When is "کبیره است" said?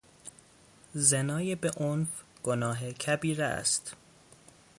2.91-3.93